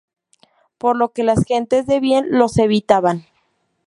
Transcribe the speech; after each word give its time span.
Por 0.79 0.97
lo 0.97 1.11
que 1.13 1.21
las 1.23 1.43
gentes 1.43 1.85
de 1.85 1.99
bien 1.99 2.25
los 2.31 2.57
evitaban. 2.57 3.27